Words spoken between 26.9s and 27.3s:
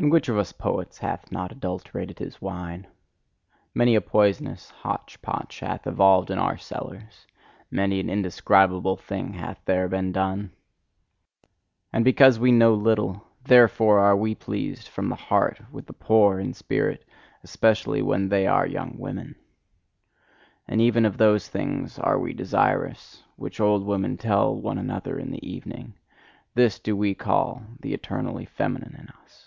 we